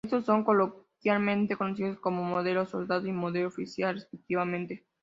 [0.03, 4.83] Estos son coloquialmente conocidos como "modelo Soldado" y "modelo Oficial", respectivamente.